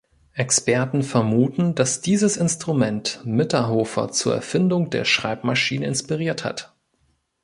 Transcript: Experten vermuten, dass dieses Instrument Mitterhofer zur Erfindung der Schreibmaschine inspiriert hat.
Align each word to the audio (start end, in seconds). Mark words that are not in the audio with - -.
Experten 0.33 1.03
vermuten, 1.03 1.75
dass 1.75 2.01
dieses 2.01 2.35
Instrument 2.35 3.21
Mitterhofer 3.23 4.11
zur 4.11 4.33
Erfindung 4.33 4.89
der 4.89 5.05
Schreibmaschine 5.05 5.85
inspiriert 5.85 6.43
hat. 6.43 6.73